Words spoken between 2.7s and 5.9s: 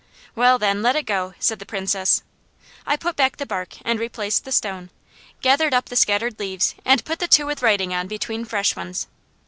I put back the bark and replaced the stone, gathered up